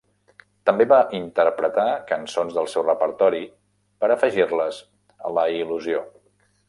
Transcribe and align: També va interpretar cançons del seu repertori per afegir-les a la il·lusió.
També 0.67 0.85
va 0.91 0.97
interpretar 1.17 1.85
cançons 2.11 2.55
del 2.59 2.69
seu 2.73 2.85
repertori 2.87 3.43
per 4.05 4.09
afegir-les 4.17 4.81
a 5.29 5.35
la 5.39 5.45
il·lusió. 5.59 6.03